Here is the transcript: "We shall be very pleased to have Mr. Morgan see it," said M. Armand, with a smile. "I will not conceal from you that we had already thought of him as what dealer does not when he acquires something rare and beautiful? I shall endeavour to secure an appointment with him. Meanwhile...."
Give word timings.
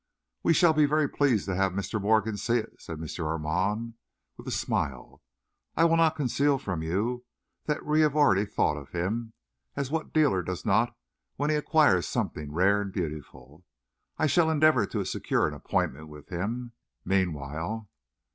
"We 0.41 0.53
shall 0.53 0.73
be 0.73 0.87
very 0.87 1.07
pleased 1.07 1.45
to 1.45 1.53
have 1.55 1.73
Mr. 1.73 2.01
Morgan 2.01 2.35
see 2.35 2.57
it," 2.57 2.81
said 2.81 2.99
M. 2.99 3.07
Armand, 3.23 3.93
with 4.35 4.47
a 4.47 4.51
smile. 4.51 5.21
"I 5.77 5.85
will 5.85 5.95
not 5.97 6.15
conceal 6.15 6.57
from 6.57 6.81
you 6.81 7.23
that 7.65 7.85
we 7.85 8.01
had 8.01 8.15
already 8.15 8.47
thought 8.47 8.77
of 8.77 8.89
him 8.89 9.33
as 9.75 9.91
what 9.91 10.11
dealer 10.11 10.41
does 10.41 10.65
not 10.65 10.95
when 11.35 11.51
he 11.51 11.55
acquires 11.55 12.07
something 12.07 12.51
rare 12.51 12.81
and 12.81 12.91
beautiful? 12.91 13.63
I 14.17 14.25
shall 14.25 14.49
endeavour 14.49 14.87
to 14.87 15.05
secure 15.05 15.47
an 15.47 15.53
appointment 15.53 16.07
with 16.07 16.29
him. 16.29 16.71
Meanwhile...." 17.05 17.87